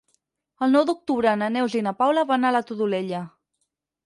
El 0.67 0.71
nou 0.75 0.87
d'octubre 0.89 1.33
na 1.41 1.49
Neus 1.57 1.75
i 1.83 1.83
na 1.89 1.93
Paula 2.01 2.25
van 2.33 2.49
a 2.49 2.53
la 2.57 2.63
Todolella. 2.71 3.23